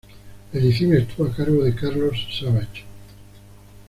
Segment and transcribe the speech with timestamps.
[0.51, 2.85] La edición estuvo a cargo de Carlos Savage.